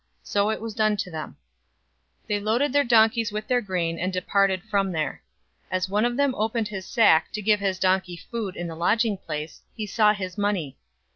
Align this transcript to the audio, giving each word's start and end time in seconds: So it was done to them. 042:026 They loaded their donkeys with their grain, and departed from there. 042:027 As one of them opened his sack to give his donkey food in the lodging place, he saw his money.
So 0.23 0.49
it 0.49 0.59
was 0.61 0.73
done 0.73 0.97
to 0.97 1.11
them. 1.11 1.37
042:026 2.23 2.27
They 2.29 2.39
loaded 2.39 2.73
their 2.73 2.83
donkeys 2.83 3.31
with 3.31 3.47
their 3.47 3.61
grain, 3.61 3.99
and 3.99 4.11
departed 4.11 4.63
from 4.63 4.91
there. 4.93 5.21
042:027 5.67 5.67
As 5.77 5.89
one 5.89 6.05
of 6.05 6.17
them 6.17 6.33
opened 6.33 6.67
his 6.69 6.87
sack 6.87 7.31
to 7.33 7.39
give 7.43 7.59
his 7.59 7.77
donkey 7.77 8.17
food 8.17 8.55
in 8.55 8.65
the 8.65 8.75
lodging 8.75 9.15
place, 9.19 9.61
he 9.75 9.85
saw 9.85 10.15
his 10.15 10.39
money. 10.39 10.79